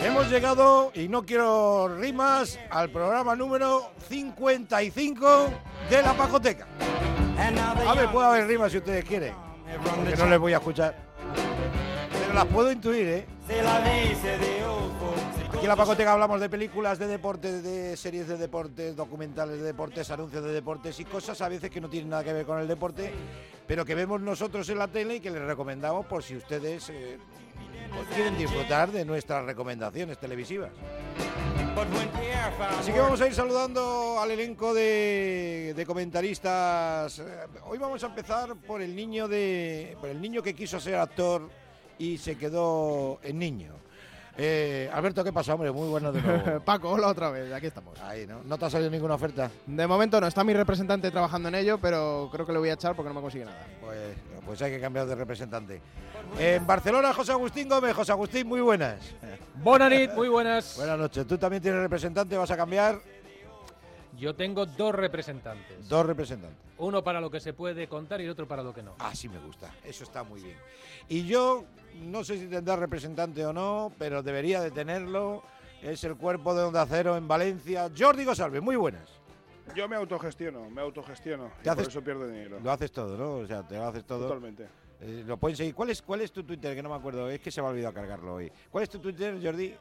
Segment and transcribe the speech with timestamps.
[0.00, 5.50] Hemos llegado, y no quiero rimas, al programa número 55
[5.90, 6.66] de la Pacoteca.
[7.88, 9.34] A ver, puede haber rimas si ustedes quieren,
[10.08, 11.13] que no les voy a escuchar.
[12.34, 13.26] Las puedo intuir, ¿eh?
[15.48, 19.62] Aquí en la Pacoteca hablamos de películas, de deportes, de series de deportes, documentales de
[19.62, 22.58] deportes, anuncios de deportes y cosas a veces que no tienen nada que ver con
[22.58, 23.12] el deporte,
[23.68, 27.18] pero que vemos nosotros en la tele y que les recomendamos por si ustedes eh,
[27.94, 30.70] pues quieren disfrutar de nuestras recomendaciones televisivas.
[32.80, 37.20] Así que vamos a ir saludando al elenco de, de comentaristas.
[37.20, 37.24] Eh,
[37.66, 41.48] Hoy vamos a empezar por el niño de, por el niño que quiso ser actor
[41.98, 43.72] y se quedó en niño.
[44.36, 45.70] Eh, Alberto, ¿qué pasa, hombre?
[45.70, 46.60] Muy bueno de nuevo.
[46.64, 48.00] Paco, hola otra vez, aquí estamos.
[48.00, 48.42] Ahí, ¿no?
[48.44, 49.48] ¿No te ha salido ninguna oferta?
[49.64, 52.74] De momento no, está mi representante trabajando en ello, pero creo que lo voy a
[52.74, 53.64] echar porque no me consigue nada.
[53.80, 55.80] Pues, pues hay que cambiar de representante.
[56.38, 57.94] En Barcelona, José Agustín Gómez.
[57.94, 58.98] José Agustín, muy buenas.
[59.62, 60.76] Bonanit, muy buenas.
[60.76, 61.26] Buenas noches.
[61.26, 63.00] Tú también tienes representante, vas a cambiar
[64.18, 65.88] Yo tengo dos representantes.
[65.88, 66.58] dos representantes.
[66.78, 68.94] Uno para lo que se puede contar y otro para lo que no.
[68.98, 70.56] Así me gusta, eso está muy bien.
[71.08, 71.64] Y yo
[72.02, 75.42] no sé si tendrá representante o no, pero debería de tenerlo.
[75.82, 77.90] Es el cuerpo de Onda Cero en Valencia.
[77.96, 79.08] Jordi Gosalve, muy buenas.
[79.74, 81.50] Yo me autogestiono, me autogestiono.
[81.62, 82.58] ¿Te y haces- por eso pierdo dinero.
[82.62, 83.32] Lo haces todo, ¿no?
[83.36, 84.22] O sea, te lo haces todo.
[84.28, 84.66] Totalmente.
[85.00, 85.74] Eh, lo pueden seguir.
[85.74, 86.74] ¿Cuál es, ¿Cuál es tu Twitter?
[86.74, 87.28] Que no me acuerdo.
[87.30, 88.50] Es que se me ha olvidado cargarlo hoy.
[88.70, 89.74] ¿Cuál es tu Twitter, Jordi?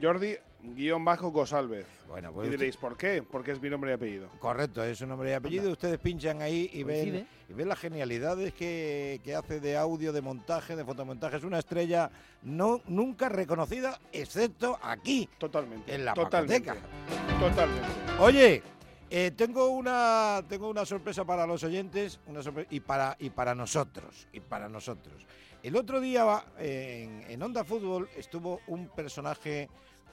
[0.00, 0.36] Jordi,
[0.74, 1.86] guion bajo Gosalvez.
[2.08, 3.22] Bueno, Y pues diréis, ¿por qué?
[3.22, 4.28] Porque es mi nombre y apellido.
[4.38, 5.70] Correcto, es un nombre y apellido.
[5.70, 10.22] Ustedes pinchan ahí y ven, y ven las genialidades que, que hace de audio, de
[10.22, 11.36] montaje, de fotomontaje.
[11.36, 12.10] Es una estrella
[12.42, 15.28] no, nunca reconocida, excepto aquí.
[15.38, 15.94] Totalmente.
[15.94, 16.68] En la Totalmente.
[16.68, 17.38] Pacoteca.
[17.40, 17.88] Totalmente.
[18.20, 18.62] Oye,
[19.10, 22.40] eh, tengo, una, tengo una sorpresa para los oyentes una
[22.70, 24.26] y, para, y para nosotros.
[24.32, 25.26] Y para nosotros.
[25.62, 29.68] El otro día eh, en, en Onda Fútbol estuvo un personaje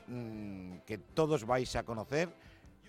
[0.08, 2.30] mm, que todos vais a conocer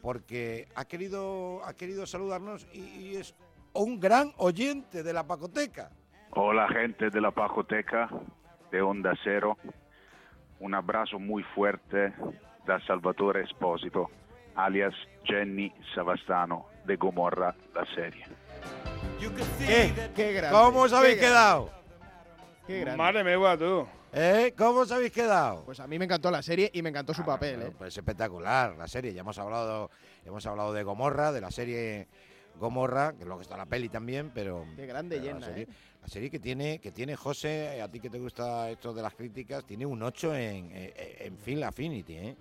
[0.00, 3.34] porque ha querido, ha querido saludarnos y, y es
[3.72, 5.90] un gran oyente de la Pacoteca.
[6.30, 8.08] Hola gente de la Pajoteca
[8.70, 9.58] de Onda Cero,
[10.60, 12.14] un abrazo muy fuerte
[12.66, 14.10] da Salvatore Esposito,
[14.54, 14.94] alias
[15.24, 18.24] Jenny Savastano de Gomorra, la serie.
[19.58, 19.92] ¿Qué?
[20.14, 20.56] Qué grande.
[20.56, 21.70] ¿Cómo os habéis qué grande, quedado?
[22.66, 22.98] Qué grande.
[22.98, 23.86] Madre mía, tú.
[24.12, 24.52] ¿Eh?
[24.58, 25.64] ¿Cómo os habéis quedado?
[25.64, 27.74] Pues a mí me encantó la serie y me encantó su Ah, papel, bueno, ¿eh?
[27.78, 29.14] Pues espectacular la serie.
[29.14, 29.90] Ya hemos hablado,
[30.24, 32.08] hemos hablado de Gomorra, de la serie
[32.58, 35.68] Gomorra, que luego está la peli también, pero Qué grande pero la llena, serie, ¿eh?
[36.02, 39.14] la serie que tiene, que tiene José, a ti que te gusta esto de las
[39.14, 42.36] críticas, tiene un 8 en, en, en Film Affinity, ¿eh?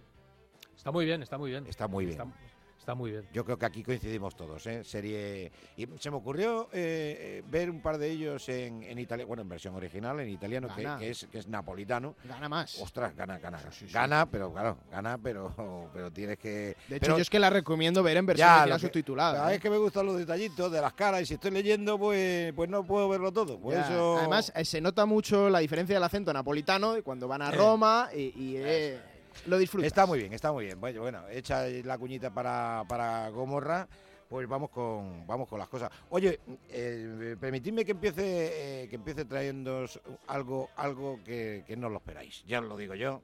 [0.75, 1.65] Está muy bien, está muy bien.
[1.67, 2.19] Está muy bien.
[2.19, 2.33] Está,
[2.81, 3.27] está muy bien.
[3.31, 4.83] Yo creo que aquí coincidimos todos, ¿eh?
[4.83, 5.51] Serie.
[5.77, 9.43] Y se me ocurrió eh, eh, ver un par de ellos en, en Italia, bueno,
[9.43, 12.15] en versión original, en italiano, que, es, que es napolitano.
[12.25, 12.79] Gana más.
[12.81, 13.59] Ostras, gana, gana.
[13.71, 13.93] Sí, sí.
[13.93, 16.75] Gana, pero claro, gana, pero, pero tienes que.
[16.87, 19.45] De hecho, pero- yo es que la recomiendo ver en versión Ya, original que- subtitulada.
[19.47, 19.55] Ah, ¿eh?
[19.57, 22.69] Es que me gustan los detallitos de las caras y si estoy leyendo, pues, pues
[22.69, 23.59] no puedo verlo todo.
[23.59, 23.81] Por Ya.
[23.81, 24.17] eso...
[24.17, 27.55] Además, eh, se nota mucho la diferencia del acento napolitano de cuando van a Eh.
[27.55, 28.99] Roma y, y, eh,
[29.47, 29.87] lo disfrutas.
[29.87, 30.79] está muy bien, está muy bien.
[30.79, 33.87] Bueno, bueno hecha la cuñita para, para Gomorra,
[34.29, 35.91] pues vamos con, vamos con las cosas.
[36.09, 41.97] Oye, eh, permitidme que empiece, eh, que empiece trayéndoos algo, algo que, que no lo
[41.97, 42.43] esperáis.
[42.45, 43.21] Ya os lo digo yo.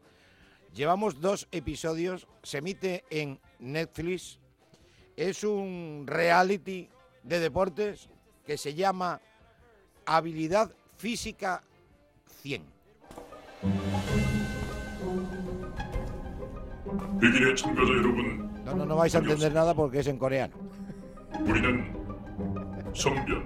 [0.74, 4.40] Llevamos dos episodios, se emite en Netflix.
[5.16, 6.90] Es un reality
[7.24, 8.10] de deportes
[8.46, 9.20] que se llama
[10.06, 11.64] Habilidad Física
[12.42, 12.77] 100.
[17.21, 20.55] 백인의 참가자 여러분, No, no, no vais a entender nada porque es en coreano.
[21.41, 21.93] 우리는
[22.95, 23.43] 성별,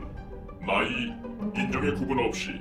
[0.60, 1.12] 나이,
[1.54, 2.60] 인종의 구분 없이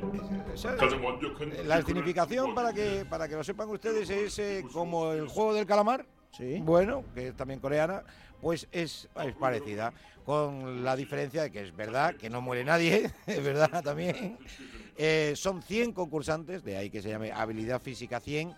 [0.54, 4.64] Esa- 가장 완벽한 La 피부를 significación para que, para que lo sepan ustedes es eh,
[4.72, 6.60] como el juego del calamar, Sí.
[6.64, 8.04] bueno, que es también coreana,
[8.42, 9.94] pues es, es parecida,
[10.26, 14.38] con la diferencia de que es verdad que no muere nadie, es verdad también.
[14.98, 18.54] Eh, son 100 concursantes, de ahí que se llame Habilidad Física 100,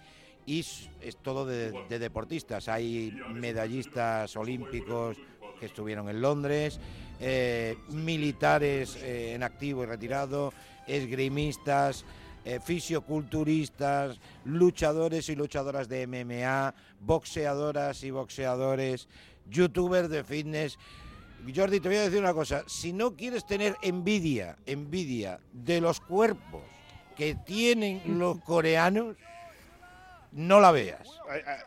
[0.46, 2.68] y es, todo de, de deportistas.
[2.68, 5.16] Hay medallistas olímpicos
[5.62, 6.80] que estuvieron en Londres,
[7.20, 10.52] eh, militares eh, en activo y retirado,
[10.88, 12.04] esgrimistas,
[12.44, 19.06] eh, fisioculturistas, luchadores y luchadoras de MMA, boxeadoras y boxeadores,
[19.48, 20.80] youtubers de fitness.
[21.54, 26.00] Jordi, te voy a decir una cosa, si no quieres tener envidia, envidia de los
[26.00, 26.62] cuerpos
[27.16, 29.16] que tienen los coreanos,
[30.32, 31.08] no la veas.
[31.28, 31.58] Hay, hay-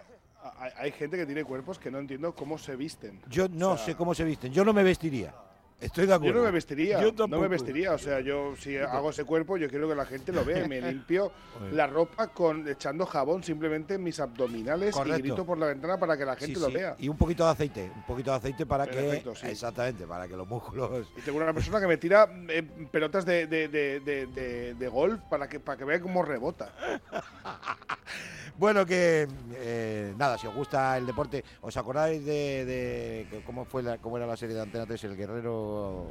[0.60, 3.22] hay- hay gente que tiene cuerpos que no entiendo cómo se visten.
[3.30, 5.34] Yo no O sea, sé cómo se visten, yo no me vestiría.
[5.78, 6.40] Estoy de Yo acuerdo.
[6.40, 7.92] no me vestiría, Yo no me vestiría.
[7.92, 10.66] O sea, yo si hago ese cuerpo, yo quiero que la gente lo vea.
[10.70, 11.34] Me limpio
[11.74, 15.20] la ropa con echando jabón simplemente en mis abdominales Correcto.
[15.20, 16.74] y grito por la ventana para que la gente Sí, lo sí.
[16.76, 16.96] vea.
[16.98, 19.48] Y un poquito de aceite, un poquito de aceite para que sí.
[19.48, 23.46] exactamente, para que los músculos Y tengo una persona que me tira eh, pelotas de,
[23.46, 26.72] de, de- de golf para que, para que vea cómo rebota.
[28.58, 33.98] Bueno, que eh, nada, si os gusta el deporte, ¿os acordáis de, cómo fue la,
[33.98, 36.06] cómo era la serie de Antena 3, El Guerrero?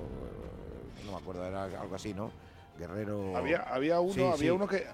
[1.06, 2.30] No me acuerdo, era algo así, ¿no?
[2.78, 3.36] Guerrero.
[3.36, 4.50] Había, había uno, Sí, había sí.
[4.50, 4.86] uno que.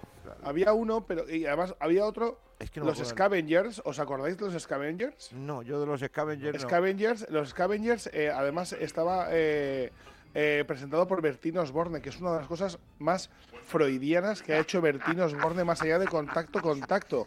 [0.45, 1.29] Había uno, pero.
[1.29, 2.39] Y además había otro.
[2.59, 2.99] Es que no los.
[2.99, 5.33] Scavengers, ¿os acordáis de los Scavengers?
[5.33, 6.63] No, yo de los Scavengers.
[6.63, 6.69] no.
[6.69, 9.93] Scavengers, los Scavengers, eh, además estaba eh,
[10.35, 13.31] eh, presentado por Bertino Osborne, que es una de las cosas más
[13.67, 17.27] freudianas que ha hecho Bertino Osborne más allá de contacto contacto.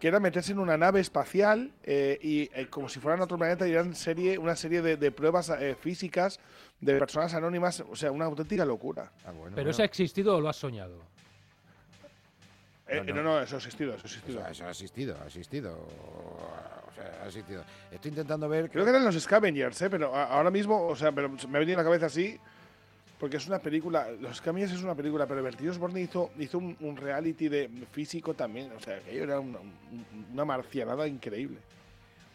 [0.00, 3.66] Que era meterse en una nave espacial eh, y eh, como si fueran otro planeta
[3.66, 6.40] y eran serie, una serie de, de pruebas eh, físicas
[6.80, 9.12] de personas anónimas, o sea, una auténtica locura.
[9.24, 9.70] Ah, bueno, ¿Pero bueno.
[9.70, 10.98] eso ha existido o lo has soñado?
[12.86, 13.22] Eh, No, no, no.
[13.22, 14.40] no, eso ha existido, eso ha O existido.
[14.40, 15.72] sea, eso ha existido, ha existido.
[15.72, 17.64] O sea, ha existido.
[17.90, 18.70] Estoy intentando ver.
[18.70, 19.90] Creo que eran los Scavengers, ¿eh?
[19.90, 22.38] pero ahora mismo, o sea, pero me ha venido a la cabeza así,
[23.18, 26.76] porque es una película, Los Scavengers es una película, pero Bertín Osborne hizo, hizo un,
[26.80, 31.58] un reality de físico también, o sea, aquello era una, un- una marcianada increíble.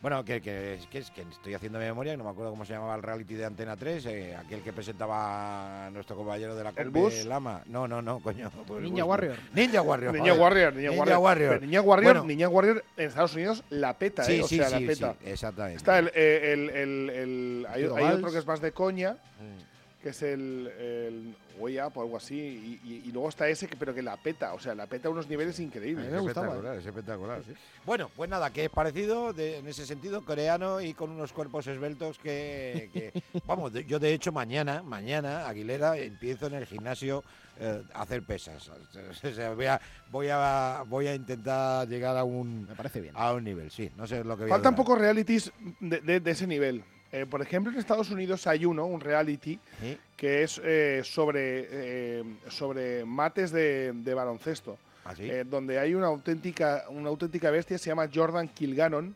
[0.01, 2.63] Bueno, que, que, es que, es que estoy haciendo memoria, y no me acuerdo cómo
[2.63, 6.63] se llamaba el reality de Antena 3, eh, aquel que presentaba a nuestro compañero de
[6.63, 7.25] la ¿El Bus?
[7.25, 7.63] Lama.
[7.65, 8.49] No, no, no, coño.
[8.65, 9.37] pues Ninja Bus, Warrior.
[9.53, 10.13] Ninja Warrior.
[10.13, 10.41] Niña joder.
[10.41, 11.19] Warrior, Niña, Ninja Warrior.
[11.19, 11.61] Warrior.
[11.61, 12.27] Niña Warrior, Bueno.
[12.27, 14.43] Niña Warrior en Estados Unidos la peta, Sí, ¿eh?
[14.43, 15.15] O sí, sea, sí, la peta.
[15.21, 15.77] sí, exactamente.
[15.77, 19.68] Está el, eh, el, el, el- hay, otro que es más de coña, Mm.
[20.01, 23.67] Que es el, el Way Up o algo así, y, y- y luego está ese,
[23.67, 26.05] que, pero que la peta, o sea, la peta a unos niveles increíbles.
[26.21, 27.43] Gustaba, espectacular, es espectacular.
[27.45, 27.53] sí.
[27.85, 31.67] Bueno, pues nada, que es parecido de- en ese sentido, coreano y con unos cuerpos
[31.67, 37.23] esbeltos que, que- vamos, de- yo de hecho mañana, mañana, Aguilera, empiezo en el gimnasio
[37.59, 38.71] eh, a hacer pesas.
[39.23, 39.81] O sea, voy, a,
[40.11, 43.13] voy, a, voy a intentar llegar a un, Me parece bien.
[43.17, 46.19] a un nivel, sí, no sé lo que voy a Faltan pocos realities de, de-
[46.21, 46.85] de ese nivel.
[47.11, 49.97] Eh, por ejemplo, en Estados Unidos hay uno, un reality, ¿Sí?
[50.15, 55.23] que es eh, sobre, eh, sobre mates de, de baloncesto, ¿Así?
[55.29, 59.15] eh, donde hay una auténtica, una auténtica bestia, se llama Jordan Kilgannon,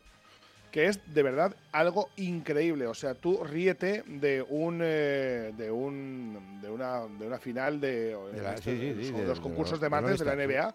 [0.72, 2.88] que es de verdad algo increíble.
[2.88, 8.16] O sea, tú ríete de un eh, de un de una, de una final de,
[8.32, 10.34] De la- sí, son de- los concursos los- de mates de la.
[10.34, 10.74] NBA.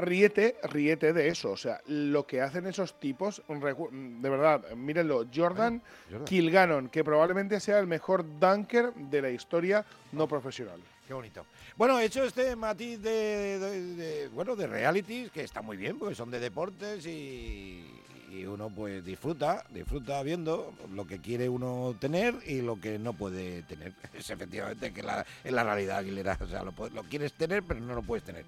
[0.00, 1.50] Ríete, ríete de eso.
[1.52, 5.26] O sea, lo que hacen esos tipos, de verdad, mírenlo.
[5.34, 6.24] Jordan Jordan.
[6.26, 10.80] Kilgannon, que probablemente sea el mejor dunker de la historia no profesional.
[11.06, 11.44] Qué bonito.
[11.76, 15.98] Bueno, he hecho este matiz de, de- de- bueno, de realities que está muy bien,
[15.98, 17.84] porque son de deportes y,
[18.30, 23.12] y uno pues disfruta, disfruta viendo lo que quiere uno tener y lo que no
[23.12, 23.92] puede tener.
[24.14, 26.38] Es efectivamente que la, es la realidad, Aguilera.
[26.40, 28.44] O sea, lo, lo quieres tener, pero no lo puedes tener.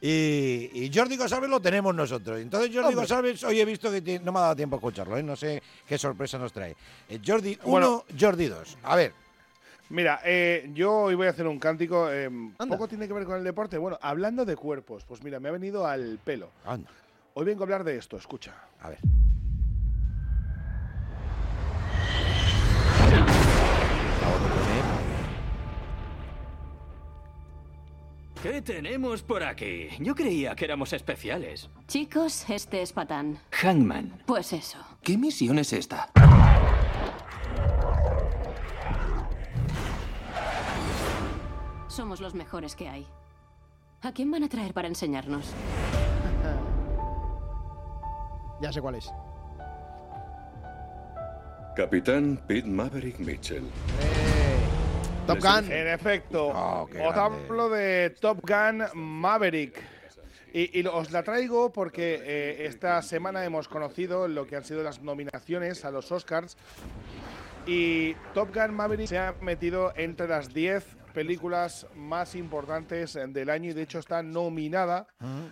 [0.00, 2.40] Y, y Jordi González lo tenemos nosotros.
[2.40, 2.96] Entonces Jordi Hombre.
[2.96, 5.22] González, hoy he visto que no me ha dado tiempo a escucharlo, ¿eh?
[5.22, 6.76] no sé qué sorpresa nos trae.
[7.08, 8.04] Eh, Jordi 1, Bueno.
[8.18, 8.78] Jordi 2.
[8.82, 9.12] A ver,
[9.90, 12.08] Mira, eh, yo hoy voy a hacer un cántico.
[12.10, 12.30] eh,
[12.68, 13.76] poco tiene que ver con el deporte.
[13.78, 16.50] Bueno, hablando de cuerpos, pues mira, me ha venido al pelo.
[16.64, 16.88] anda,
[17.34, 18.54] Hoy vengo a hablar de esto, escucha.
[18.80, 18.98] a ver.
[28.44, 29.88] ¿Qué tenemos por aquí?
[30.00, 31.70] Yo creía que éramos especiales.
[31.88, 33.38] Chicos, este es Patán.
[33.52, 34.22] Hangman.
[34.26, 34.76] Pues eso.
[35.02, 36.10] ¿Qué misión es esta?
[41.88, 43.06] Somos los mejores que hay.
[44.02, 45.46] ¿A quién van a traer para enseñarnos?
[48.60, 49.10] Ya sé cuál es.
[51.74, 53.64] Capitán Pete Maverick Mitchell.
[55.26, 55.72] Top Gun.
[55.72, 59.82] En efecto, Oh, qué os hablo de Top Gun Maverick.
[60.52, 65.02] Y, os la traigo porque eh, esta semana hemos conocido lo que han sido las
[65.02, 66.56] nominaciones a los Oscars.
[67.66, 73.70] Y Top Gun Maverick se ha metido entre las 10 películas más importantes del año
[73.70, 75.06] y de hecho está nominada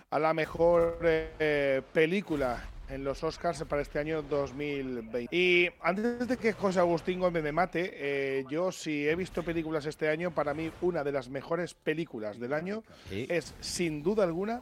[0.09, 5.35] a la mejor eh, película en los Oscars para este año 2020.
[5.35, 9.85] Y antes de que José Agustín Gómez me mate, eh, yo si he visto películas
[9.85, 13.25] este año, para mí una de las mejores películas del año Sí.
[13.29, 14.61] es sin duda alguna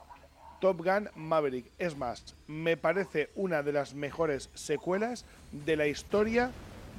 [0.60, 1.72] Top Gun Maverick.
[1.80, 6.52] Es más, me parece una de las mejores secuelas de la historia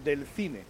[0.05, 0.65] del cine,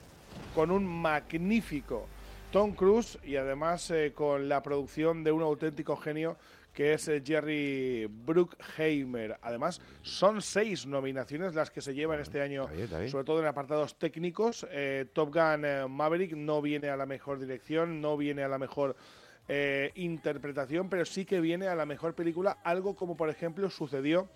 [0.54, 2.06] con un magnífico
[2.50, 6.36] Tom Cruise y además eh, con la producción de un auténtico genio
[6.72, 9.38] que es eh, Jerry Bruckheimer.
[9.42, 13.10] Además, son seis nominaciones las que se llevan este año, Está bien, está bien.
[13.10, 14.66] sobre todo en apartados técnicos.
[14.70, 18.58] Eh, Top Gun eh, Maverick no viene a la mejor dirección, no viene a la
[18.58, 18.96] mejor
[19.48, 24.28] eh, interpretación, pero sí que viene a la mejor película, algo como por ejemplo sucedió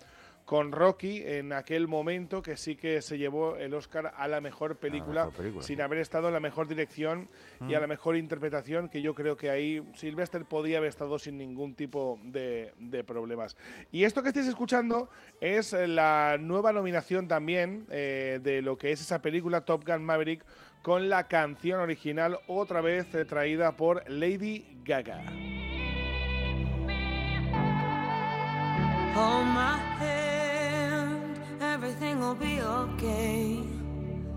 [0.47, 4.77] con Rocky en aquel momento que sí que se llevó el Oscar a la mejor
[4.77, 5.81] película, mejor película, sin sí.
[5.81, 7.27] haber estado en la mejor dirección
[7.67, 11.37] y a la mejor interpretación, que yo creo que ahí Sylvester podía haber estado sin
[11.37, 13.57] ningún tipo de, de problemas.
[13.91, 15.09] Y esto que estáis escuchando
[15.41, 20.45] es la nueva nominación también eh, de lo que es esa película Top Gun Maverick
[20.81, 25.25] con la canción original otra vez eh, traída por Lady Gaga.
[29.57, 30.16] My
[31.77, 33.59] everything will be okay.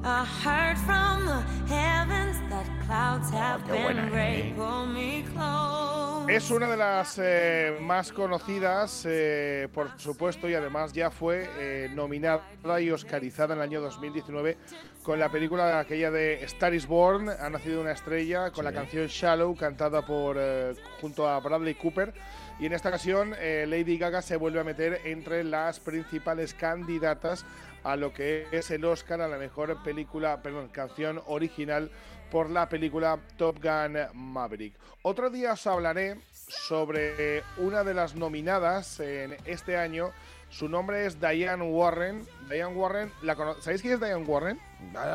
[0.04, 1.40] I heard from the
[1.74, 4.14] heavens that clouds have qué buena, been.
[4.18, 4.52] ¿eh?
[4.56, 6.30] Pull me close.
[6.30, 11.90] Es una de las eh, más conocidas, eh, por supuesto, y además ya fue eh,
[11.94, 12.42] nominada
[12.80, 14.58] y oscarizada en el año 2019
[15.02, 19.06] con la película aquella de Star is Born, Ha nacido una estrella, con la canción
[19.06, 22.12] Shallow, cantada por eh, junto a Bradley Cooper.
[22.60, 27.46] Y en esta ocasión, eh, Lady Gaga se vuelve a meter entre las principales candidatas
[27.84, 31.90] a lo que es el Oscar a la mejor película, perdón, canción original
[32.30, 34.74] por la película Top Gun Maverick.
[35.00, 40.10] Otro día os hablaré sobre una de las nominadas en este año.
[40.50, 42.26] Su nombre es Diane Warren.
[42.48, 44.60] Diane Warren, ¿la ¿sabéis quién es Diane Warren?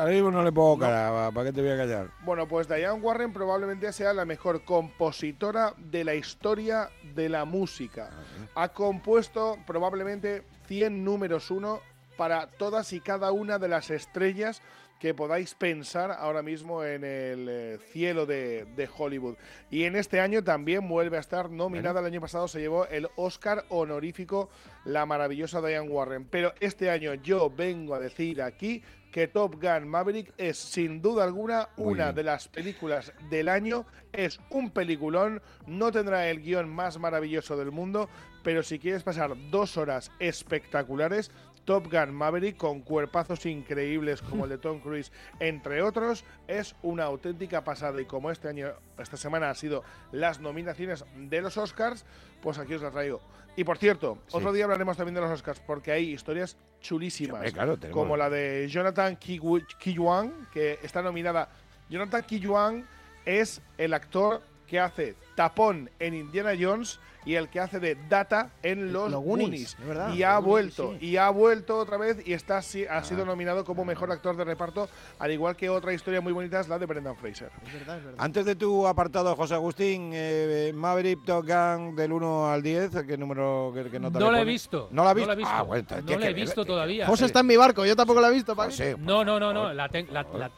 [0.08, 2.08] Mismo no le pongo cara, ¿para qué te voy a callar?
[2.22, 8.10] Bueno, pues Diane Warren probablemente sea la mejor compositora de la historia de la música.
[8.54, 11.80] Ha compuesto probablemente 100 números uno
[12.16, 14.62] para todas y cada una de las estrellas
[14.98, 19.36] que podáis pensar ahora mismo en el eh, cielo de, de Hollywood.
[19.70, 22.00] Y en este año también vuelve a estar nominada.
[22.00, 24.48] El año pasado se llevó el Oscar honorífico
[24.84, 26.24] la maravillosa Diane Warren.
[26.24, 28.82] Pero este año yo vengo a decir aquí
[29.16, 33.86] que Top Gun Maverick es sin duda alguna una de las películas del año.
[34.12, 38.08] Es un peliculón, no tendrá el guion más maravilloso del mundo,
[38.42, 41.30] pero si quieres pasar dos horas espectaculares,
[41.66, 47.04] Top Gun Maverick con cuerpazos increíbles como el de Tom Cruise, entre otros, es una
[47.04, 48.00] auténtica pasada.
[48.00, 48.68] Y como este año,
[48.98, 52.06] esta semana ha sido las nominaciones de los Oscars,
[52.40, 53.20] pues aquí os la traigo.
[53.56, 54.36] Y por cierto, Sí.
[54.36, 58.16] otro día hablaremos también de los Oscars, porque hay historias chulísimas hombre, claro, tenemos- como
[58.16, 59.40] la de Jonathan Ki-
[59.78, 61.48] Ki-yuan, que está nominada.
[61.90, 62.86] Jonathan Ki-yuan
[63.24, 68.50] es el actor que hace Tapón en Indiana Jones y el que hace de Data
[68.62, 69.76] en Los, Los Goonies,
[70.14, 70.44] Y ha Goonies,
[70.76, 71.06] vuelto, sí.
[71.06, 73.26] y ha vuelto otra vez y está si- ha sido Ah.
[73.26, 76.78] nominado como mejor actor de reparto, al igual que otra historia muy bonita es la
[76.78, 77.50] de Brendan Fraser.
[77.66, 78.18] Es verdad, es verdad.
[78.24, 83.16] Antes de tu apartado, José Agustín, eh, Maverick Top Gun del 1 al 10, ¿qué
[83.18, 84.88] número, qué, qué nota No la he visto.
[84.92, 85.26] ¿No la no visto?
[85.26, 85.52] la he visto.
[85.52, 87.06] Ah, bueno, no la he que visto que- todavía.
[87.08, 88.54] José está en mi barco, yo tampoco lo he visto.
[89.00, 89.72] No, no, no, no.
[89.72, 90.50] La ten- la- la-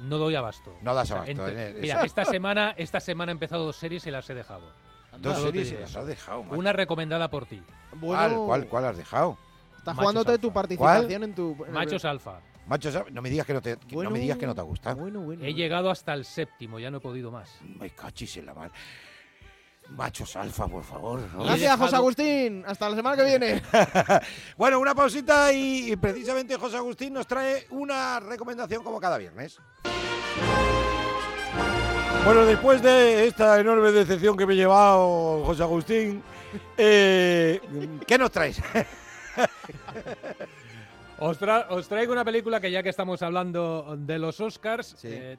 [0.00, 0.74] no doy abasto.
[0.82, 3.76] No das O sea, abasto, entre- eh, mira, esta semana, esta semana he empezado dos
[3.76, 4.72] series y las he dejado.
[5.18, 6.56] dos series y las has dejado, macho.
[6.58, 7.62] Una recomendada por ti.
[8.00, 9.36] ¿Cuál, cuál, cuál has dejado?
[9.78, 10.54] Estás Machos jugándote tu alfa.
[10.60, 11.56] participación en tu.
[11.72, 12.40] Machos alfa.
[12.66, 13.12] Macho, ¿sabes?
[13.12, 14.94] no me digas que no te, que no me digas que no te gusta.
[14.94, 15.42] Bueno, bueno.
[15.44, 17.58] He llegado hasta el séptimo, ya no he podido más.
[17.78, 18.70] Me cachis en la mar.
[19.96, 21.20] Machos alfa, por favor.
[21.34, 21.44] ¿no?
[21.44, 22.64] Gracias, José Agustín.
[22.66, 23.62] Hasta la semana que viene.
[24.56, 29.58] Bueno, una pausita y, y precisamente José Agustín nos trae una recomendación como cada viernes.
[32.24, 36.22] Bueno, después de esta enorme decepción que me he llevado, José Agustín,
[36.76, 37.60] eh,
[38.06, 38.60] ¿qué nos traes?
[41.22, 45.08] Os, tra- os traigo una película que ya que estamos hablando de los Oscars, Sí.
[45.10, 45.36] eh,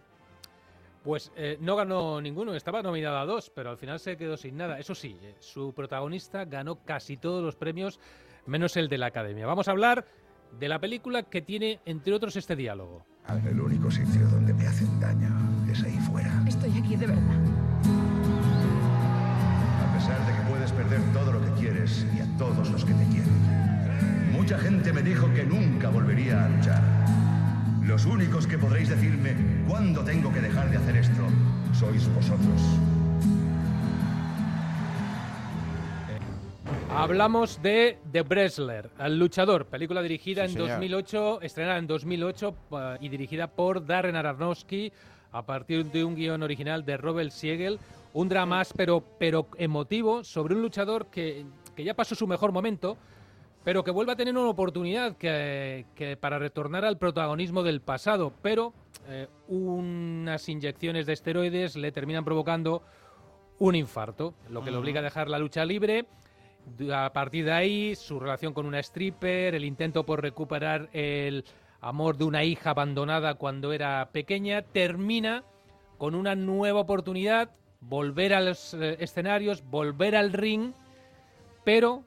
[1.04, 4.58] pues eh, no ganó ninguno, estaba nominada a dos, pero al final se quedó sin
[4.58, 4.80] nada.
[4.80, 8.00] Eso sí, eh, su protagonista ganó casi todos los premios,
[8.46, 9.46] menos el de la Academia.
[9.46, 10.06] Vamos a hablar
[10.60, 13.06] de la película que tiene, entre otros, este diálogo.
[13.48, 15.30] El único sitio donde me hacen daño
[15.72, 16.32] es ahí fuera.
[16.48, 17.24] Estoy aquí de verdad.
[19.80, 22.94] A pesar de que puedes perder todo lo que quieres y a todos los que
[22.94, 24.32] te quieren.
[24.32, 27.21] Mucha gente me dijo que nunca volvería a luchar.
[27.92, 29.36] Los únicos que podréis decirme
[29.68, 31.24] cuándo tengo que dejar de hacer esto
[31.78, 32.62] sois vosotros.
[36.90, 40.70] Hablamos de The Wrestler, El Luchador, película dirigida Sí, en señor.
[40.70, 44.94] 2008, estrenada en 2008 pa- y dirigida por Darren Aronofsky
[45.34, 47.78] a partir de un guion original de Robert Siegel,
[48.14, 51.46] un drama áspero pero emotivo sobre un luchador que,
[51.76, 52.96] que ya pasó su mejor momento,
[53.64, 58.34] pero que vuelve a tener una oportunidad que, que para retornar al protagonismo del pasado,
[58.42, 58.74] pero
[59.08, 62.84] eh, unas inyecciones de esteroides le terminan provocando
[63.60, 66.06] un infarto, lo que le obliga a dejar la lucha libre.
[66.94, 71.46] A partir de ahí, su relación con una stripper, el intento por recuperar el
[71.80, 75.44] amor de una hija abandonada cuando era pequeña, termina
[75.98, 77.52] con una nueva oportunidad,
[77.82, 80.74] volver a los eh, escenarios, volver al ring,
[81.64, 82.04] pero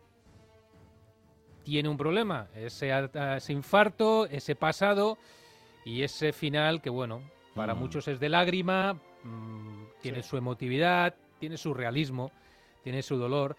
[1.64, 2.90] tiene un problema, ese,
[3.36, 5.18] ese infarto, ese pasado
[5.84, 7.22] y ese final que, bueno,
[7.54, 7.78] para Mm.
[7.78, 12.30] muchos es de lágrima, mm, tiene su emotividad, tiene su realismo,
[12.82, 13.56] tiene su dolor,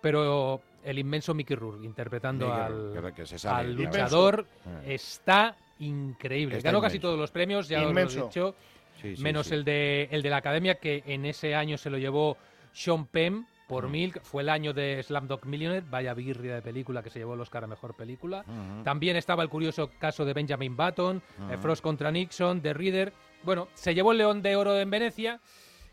[0.00, 4.90] pero el inmenso Mickey Rourke interpretando Mickey al, que sale, al luchador Inmenso.
[4.90, 6.56] está increíble.
[6.58, 8.54] Está Ganó casi todos los premios, ya os lo he dicho,
[9.00, 9.54] Sí, sí, menos sí.
[9.54, 12.38] el de el de la academia que en ese año se lo llevó
[12.72, 13.90] Sean Penn por Mm.
[13.90, 17.40] Milk, fue el año de Slamdog Millionaire, vaya birria de película que se llevó el
[17.40, 18.44] Oscar a mejor película.
[18.84, 21.56] También estaba el curioso caso de Benjamin Button, eh.
[21.60, 23.12] Frost contra Nixon, The Reader.
[23.42, 25.40] Bueno, se llevó el León de Oro en Venecia,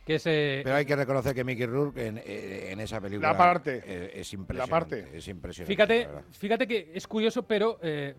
[0.06, 3.32] que es eh, Pero hay que reconocer que Mickey Rourke en, eh, en esa película
[3.32, 3.78] La parte.
[4.20, 4.70] es impresionante.
[4.70, 5.18] parte.
[5.18, 5.74] Es impresionante.
[5.74, 8.16] Fíjate, la fíjate que es curioso, pero eh,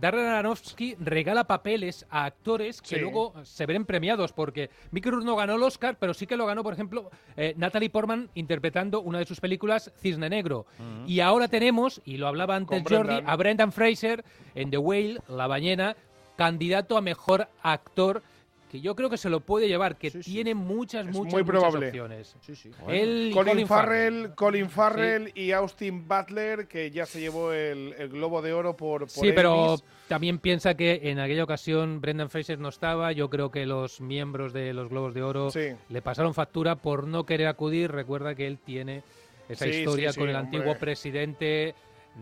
[0.00, 3.00] Darren Aronofsky regala papeles a actores que Sí.
[3.00, 6.46] luego se ven premiados, porque Mickey Rourke no ganó el Oscar, pero sí que lo
[6.46, 10.66] ganó, por ejemplo, eh, Natalie Portman interpretando una de sus películas, Cisne Negro.
[11.06, 13.30] Y ahora tenemos, y lo hablaba antes Con Jordi, Brendan.
[13.32, 15.96] a Brendan Fraser en The Whale, La Ballena,
[16.36, 18.22] candidato a mejor actor
[18.70, 21.46] que yo creo que se lo puede llevar, que tiene muchas, Es muchas, muy muchas
[21.60, 21.86] probable.
[21.88, 22.36] opciones.
[22.40, 22.70] Sí, sí.
[22.88, 23.66] Él Colin, Farrell.
[23.66, 28.76] Farrell, Colin Farrell y Austin Butler, que ya se llevó el, el Globo de Oro
[28.76, 29.76] por, por Sí, pero
[30.08, 33.12] también piensa que en aquella ocasión Brendan Fraser no estaba.
[33.12, 35.70] Yo creo que los miembros de los Globos de Oro Sí.
[35.88, 37.90] le pasaron factura por no querer acudir.
[37.90, 39.02] Recuerda que él tiene
[39.48, 40.58] esa Sí, historia sí, sí, con el hombre.
[40.58, 41.74] antiguo presidente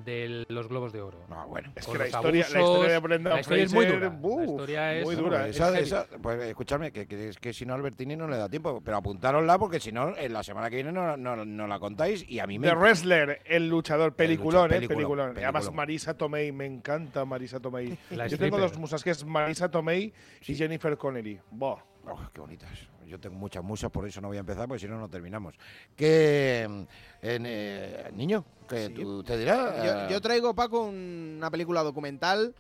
[0.05, 1.25] de los Globos de Oro.
[1.29, 1.73] No, bueno.
[1.75, 4.19] Es que la historia, la abusos, historia de Brendan la historia Fraser, es muy dura.
[4.23, 5.49] uf, la historia es muy dura.
[5.49, 5.83] Esa- es heavy.
[5.87, 8.99] esa- pues escúchame, que, que, es que si no Albertini no le da tiempo, pero
[8.99, 12.39] apuntárosla porque si no, en la semana que viene no, no, no la contáis y
[12.39, 12.69] a mí me...
[12.69, 15.45] The Wrestler, el luchador, peliculón, luchador, eh, peliculón, peliculón.
[15.45, 15.73] Además.
[15.73, 17.97] Marisa Tomei, me encanta Marisa Tomei.
[18.11, 20.13] La Yo tengo dos musas, que es Marisa Tomei
[20.47, 21.41] y Jennifer Connelly.
[21.51, 21.79] Buah.
[22.09, 22.71] Oh, qué bonitas.
[23.07, 25.55] Yo tengo muchas musas, por eso no voy a empezar, porque si no, no terminamos.
[25.97, 29.85] Que, en, eh, niño, que tú te dirás...
[29.85, 32.55] Yo, yo traigo, Paco, un- una película documental.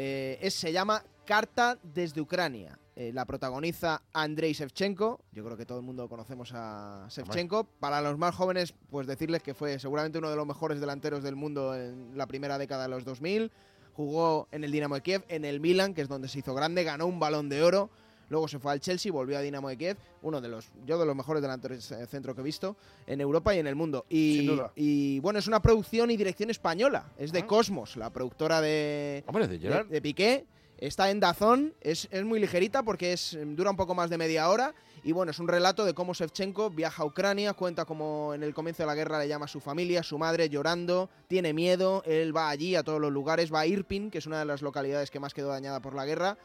[0.00, 2.78] eh, es- se llama Carta desde Ucrania.
[2.94, 5.20] Eh, la protagoniza Andrei Shevchenko.
[5.32, 7.64] Yo creo que todo el mundo conocemos a Shevchenko.
[7.64, 11.34] Para los más jóvenes, pues decirles que fue seguramente uno de los mejores delanteros del
[11.36, 13.50] mundo en la primera década de los 2000.
[13.94, 16.84] Jugó en el Dinamo de Kiev, en el Milan, que es donde se hizo grande,
[16.84, 17.90] ganó un balón de oro.
[18.28, 21.06] Luego se fue al Chelsea, volvió a Dinamo de Kiev, uno de los, yo de
[21.06, 24.04] los mejores delanteros de centro que he visto en Europa y en el mundo.
[24.08, 24.72] Y, Sin duda.
[24.76, 29.48] y bueno, es una producción y dirección española, es de Cosmos, la productora de, Hombre,
[29.48, 30.46] de de, de Piqué.
[30.78, 34.18] Está en Dazón, es, es muy ligerita porque es, mm, dura un poco más de
[34.18, 34.74] media hora.
[35.02, 38.54] Y bueno, es un relato de cómo Shevchenko viaja a Ucrania, cuenta cómo en el
[38.54, 42.36] comienzo de la guerra le llama a su familia, su madre llorando, tiene miedo, él
[42.36, 45.10] va allí a todos los lugares, va a Irpin, que es una de las localidades
[45.10, 46.36] que más quedó dañada por la guerra,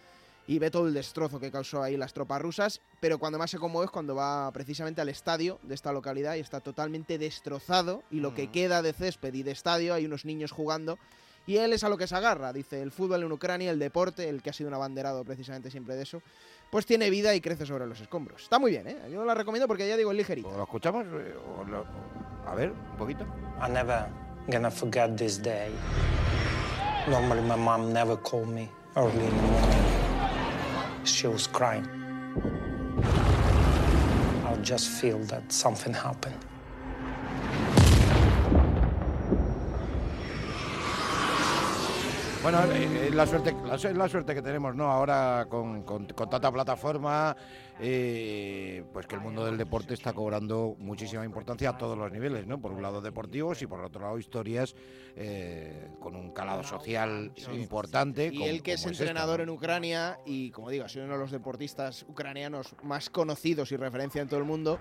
[0.47, 3.59] y ve todo el destrozo que causó ahí las tropas rusas, pero cuando más se
[3.59, 8.19] conmueve es cuando va precisamente al estadio de esta localidad y está totalmente destrozado y
[8.19, 10.97] lo que queda de césped y de estadio hay unos niños jugando
[11.45, 14.29] y él es a lo que se agarra, dice, el fútbol en Ucrania, el deporte,
[14.29, 16.21] el que ha sido un abanderado precisamente siempre de eso,
[16.71, 18.43] pues tiene vida y crece sobre los escombros.
[18.43, 18.97] Está muy bien, ¿eh?
[19.11, 20.49] Yo la recomiendo porque ya digo, es ligerita.
[20.55, 21.05] ¿Lo escuchamos?
[21.05, 21.85] Eh, o lo-
[22.47, 23.25] A ver, un poquito.
[23.61, 24.07] I'm never
[24.47, 25.69] gonna forget this day.
[27.09, 30.02] Normally, my mom never called me early in the morning.
[31.05, 31.87] She was crying.
[34.45, 36.35] I'll just feel that something happened.
[42.43, 44.91] Bueno, eh, es la suerte, la, la suerte que tenemos, ¿no?
[44.91, 47.37] Ahora con, con- con tanta plataforma,
[47.79, 52.45] eh, pues que el mundo del deporte está cobrando muchísima importancia a todos los niveles,
[52.45, 52.59] ¿no?
[52.59, 54.75] Por un lado deportivos y por otro lado historias
[55.15, 58.27] eh, con un calado social importante.
[58.27, 59.43] Y como- él que es esta, entrenador ¿no?
[59.43, 63.77] en Ucrania y, como digo, ha sido uno de los deportistas ucranianos más conocidos y
[63.77, 64.79] referencia en todo el mundo,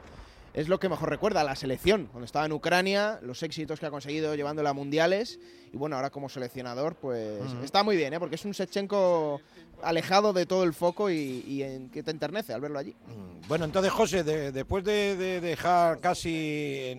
[0.54, 2.06] es lo que mejor recuerda a la selección.
[2.06, 5.38] Cuando estaba en Ucrania, los éxitos que ha conseguido llevándola a mundiales.
[5.72, 8.18] Y bueno, ahora como seleccionador, pues está muy bien, ¿eh?
[8.18, 9.40] porque es un Shevchenko
[9.82, 12.94] alejado de todo el foco y, y en- que te enternece al verlo allí.
[13.48, 16.30] Bueno, entonces, José, de- después de, de dejar casi,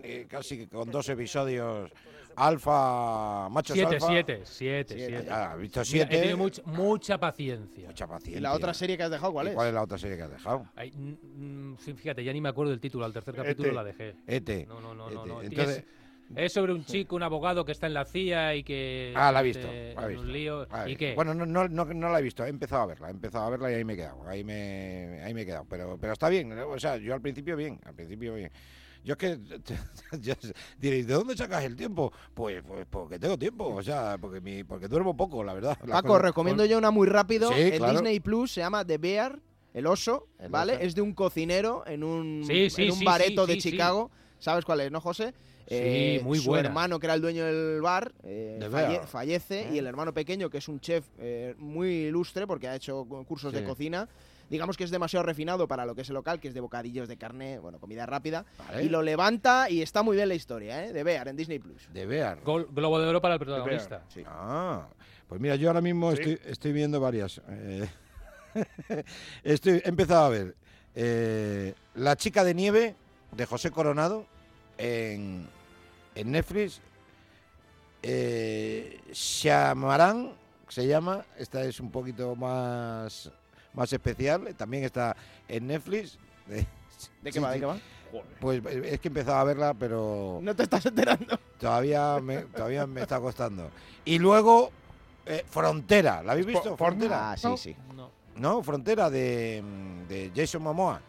[0.03, 1.91] eh, casi con dos episodios
[2.35, 4.07] alfa, machos Siete, alfa.
[4.07, 5.25] siete, siete, Siete, siete.
[5.27, 6.15] ya, has visto Mira, siete.
[6.15, 7.87] He tenido mucha, mucha paciencia.
[7.87, 8.37] Mucha paciencia.
[8.37, 9.55] ¿Y la otra serie que has dejado cuál ¿Y es?
[9.55, 10.65] ¿Cuál es la otra serie que has dejado?
[10.75, 10.91] Ay,
[11.79, 13.05] sí, fíjate, ya ni me acuerdo del título.
[13.05, 13.75] Al tercer capítulo Ete.
[13.75, 14.15] la dejé.
[14.27, 14.65] Ete.
[14.67, 15.21] No, no, no, no.
[15.21, 15.27] Ete.
[15.29, 15.41] no.
[15.41, 15.85] Entonces- Es-
[16.35, 19.13] Es sobre un chico, un abogado que está en la CIA y que.
[19.15, 20.65] Ah, la he visto, mete la he en visto, un lío.
[20.71, 20.99] la he ¿Y visto.
[20.99, 21.13] qué?
[21.15, 23.49] Bueno, no, no, no, no la he visto, he empezado a verla, he empezado a
[23.51, 26.29] verla y ahí me he quedado, ahí me, ahí me he quedado, pero, pero está
[26.29, 28.49] bien, o sea, yo al principio bien, al principio bien.
[29.03, 29.39] Yo es que
[30.21, 30.33] yo-
[30.79, 32.11] diréis, ¿de dónde sacas el tiempo?
[32.33, 35.77] Pues, pues porque tengo tiempo, o sea, porque mi, porque duermo poco, la verdad.
[35.87, 37.49] Paco, recomiendo yo una muy rápido.
[37.49, 37.93] Sí, en claro.
[37.93, 39.39] Disney Plus se llama The Bear,
[39.73, 40.73] el oso, El ¿vale?
[40.75, 40.81] oso.
[40.83, 43.61] Es de un cocinero en un, Sí, sí, en un sí, bareto sí, de sí,
[43.61, 43.71] sí.
[43.71, 44.09] Chicago.
[44.39, 45.33] ¿Sabes cuál es, no, José?
[45.67, 46.67] Eh, muy su buena.
[46.69, 49.07] hermano, que era el dueño del bar, eh, The falle- Bear.
[49.07, 53.05] fallece y el hermano pequeño, que es un chef eh, muy ilustre porque ha hecho
[53.27, 53.65] cursos de Sí.
[53.65, 54.07] cocina,
[54.49, 57.07] digamos que es demasiado refinado para lo que es el local, que es de bocadillos
[57.07, 58.83] de carne, bueno, comida rápida, Vale.
[58.83, 60.91] y lo levanta y está muy bien la historia, ¿eh?
[60.93, 61.87] De Bear en Disney Plus.
[61.93, 62.41] De Bear.
[62.43, 64.03] Gol- Globo de Oro para el protagonista.
[64.25, 64.87] Ah,
[65.27, 66.21] pues mira, yo ahora mismo Sí.
[66.21, 67.41] estoy, estoy viendo varias.
[67.49, 67.87] eh,
[69.43, 70.55] estoy, he empezado a ver
[70.95, 72.95] eh, La chica de nieve
[73.31, 74.27] de José Coronado
[74.77, 75.47] en,
[76.15, 76.81] en Netflix.
[78.01, 80.33] Eh, Shamarán
[80.67, 81.25] se llama.
[81.37, 83.31] Esta es un poquito más,
[83.73, 84.53] más especial.
[84.55, 85.15] También está
[85.47, 86.17] en Netflix.
[87.21, 87.51] ¿De qué va?
[87.51, 87.77] ¿De qué va?
[88.39, 91.39] Pues es que he empezado a verla, pero No te estás enterando.
[91.59, 93.71] todavía me, todavía me está costando.
[94.05, 94.69] Y luego,
[95.25, 96.77] eh, Frontera, ¿la habéis visto?
[96.77, 97.31] Frontera.
[97.31, 97.75] Ah, sí, sí.
[97.95, 98.11] No.
[98.35, 99.63] No, Frontera de,
[100.07, 101.01] de Jason Momoa.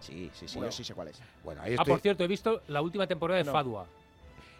[0.00, 0.70] Sí, sí, sí, Bueno.
[0.70, 1.20] yo sí sé cuál es.
[1.44, 1.92] Bueno, ahí Ah, estoy.
[1.92, 3.52] por cierto, he visto la última temporada de No.
[3.52, 3.86] Fadua.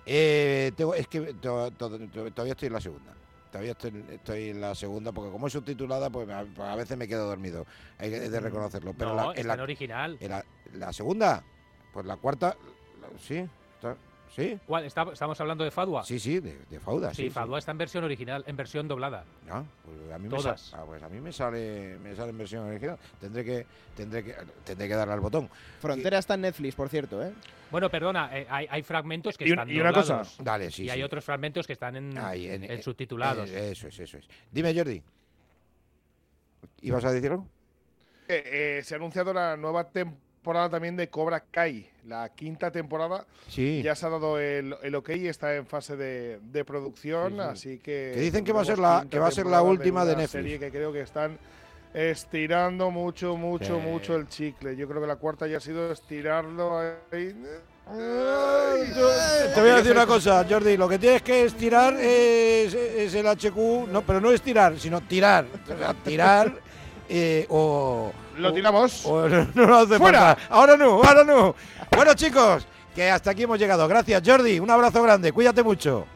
[0.07, 3.13] Eh, tengo- es que to- to- to- todavía estoy en la segunda.
[3.51, 6.41] Todavía estoy, estoy en la segunda, porque como es subtitulada, pues a,
[6.73, 7.67] a veces me quedo dormido.
[7.99, 8.95] Hay que- de reconocerlo.
[8.97, 10.17] Pero no, la, en está la, en original.
[10.21, 11.43] en la- la segunda,
[11.93, 12.57] pues la cuarta,
[13.01, 13.97] la- sí, está-
[14.35, 14.85] sí, ¿Cuál?
[14.85, 16.05] Está- ¿Estamos hablando de Fadua?
[16.05, 17.13] sí, sí, de, de Fauda.
[17.15, 19.25] Sí, Sí, Fadua está en versión original, en versión doblada.
[19.51, 20.61] Ah, pues a mí me Todas.
[20.61, 22.99] sa- ah, pues a mí me sale, me sale en versión original.
[23.21, 23.67] Tendré que,
[23.97, 25.49] tendré que, tendré que darle al botón.
[25.81, 27.33] Frontera está en Netflix, por cierto, ¿eh?
[27.71, 30.23] Bueno, perdona, eh, hay, hay fragmentos que Y están y una cosa.
[30.41, 33.49] Dale, sí, y hay otros fragmentos que están en, Ahí, en- en eh, subtitulados.
[33.51, 34.27] Eh, eso es, eso es.
[34.51, 35.01] Dime, Jordi.
[36.83, 37.47] ¿Ibas a decir algo?
[38.29, 41.89] Eh, eh, se ha anunciado la nueva temporada también de Cobra Kai.
[42.07, 43.83] La quinta temporada Sí.
[43.83, 47.37] ya se ha dado el, el ok y está en fase de, de producción, Sí,
[47.37, 47.43] sí.
[47.43, 48.13] así que...
[48.15, 50.13] Que dicen que va a ser la- que va a ser la temporada última de
[50.13, 50.43] una Netflix.
[50.43, 51.39] serie que creo que están
[51.93, 53.87] estirando mucho, mucho, Sí.
[53.87, 54.77] mucho el chicle.
[54.77, 57.35] Yo creo que la cuarta ya ha sido estirarlo ahí.
[59.55, 60.77] Te voy a decir una cosa, Jordi.
[60.77, 65.45] Lo que tienes que estirar es, es el HQ, no, pero no estirar, sino tirar.
[66.05, 66.53] Tirar
[67.09, 68.13] eh, o.
[68.41, 69.05] Lo tiramos.
[69.07, 70.35] o no, no lo hace ¡Fuera!
[70.37, 70.43] falta.
[70.55, 71.55] Ahora no, ahora no.
[71.95, 73.87] Bueno, chicos, que hasta aquí hemos llegado.
[73.89, 74.59] Gracias, Jordi.
[74.59, 75.33] Un abrazo grande.
[75.33, 76.07] Cuídate mucho.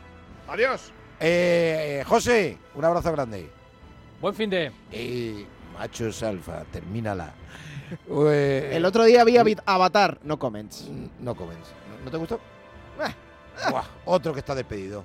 [0.49, 0.93] Adiós.
[1.21, 3.51] Eh, José, un abrazo grande.
[4.21, 4.73] Buen fin de.
[4.93, 5.47] Eh,
[5.79, 7.33] machos alfa, termínala.
[8.09, 10.89] Eh, El otro día vi Avatar, no comments.
[11.21, 11.69] No comments.
[11.99, 12.41] ¿No, no te gustó?
[13.71, 15.05] Buah, otro que está despedido.